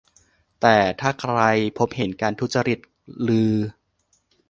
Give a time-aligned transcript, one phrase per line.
[0.61, 1.37] แต่ถ้าใคร
[1.77, 2.79] พบเห็นการทุจริต
[3.25, 3.55] เลือ